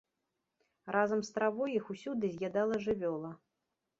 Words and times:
Разам 0.95 1.19
з 1.27 1.35
травой 1.35 1.75
іх 1.79 1.85
усюды 1.95 2.31
з'ядала 2.39 2.75
жывёла. 2.87 3.31